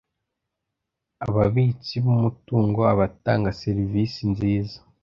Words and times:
ababitsi 1.25 1.93
b 2.03 2.05
umutungo 2.15 2.79
abatanga 2.93 3.49
serivisi 3.61 4.21
nziza 4.31 4.77